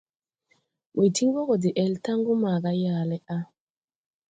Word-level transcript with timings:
‘ũy 0.99 1.07
tiŋ 1.15 1.27
ɓɔŋ 1.33 1.43
gɔ 1.49 1.55
de-al 1.63 1.93
taŋgu 2.05 2.33
maaga 2.41 2.71
yaale 2.83 3.17
a. 3.35 3.37